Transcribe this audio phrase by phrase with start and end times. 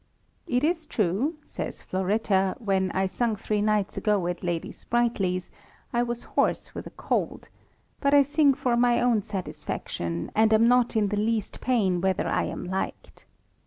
[0.47, 5.51] It is true, says Floretta, when I sung three nights ago at lady Sprightly's,
[5.93, 7.49] I was hoarse with a cold;
[7.99, 12.27] but I sing for my own satisfaction, and am not in the least pain whether
[12.27, 13.27] I am liked.